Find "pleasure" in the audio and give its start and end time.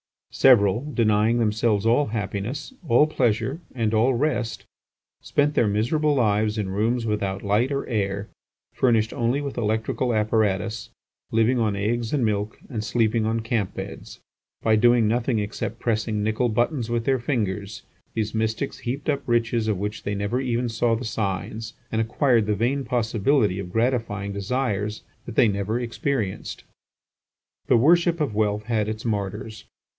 3.05-3.59